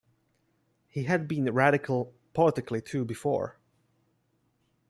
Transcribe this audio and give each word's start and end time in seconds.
He 0.87 1.03
had 1.03 1.27
been 1.27 1.45
radical 1.53 2.11
politically, 2.33 2.81
too, 2.81 3.05
before. 3.05 3.59